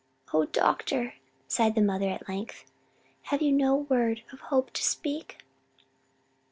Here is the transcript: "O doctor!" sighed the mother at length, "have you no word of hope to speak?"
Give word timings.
"O 0.33 0.45
doctor!" 0.45 1.13
sighed 1.47 1.75
the 1.75 1.81
mother 1.83 2.09
at 2.09 2.27
length, 2.27 2.63
"have 3.25 3.39
you 3.39 3.51
no 3.51 3.75
word 3.75 4.23
of 4.33 4.39
hope 4.39 4.71
to 4.73 4.83
speak?" 4.83 5.43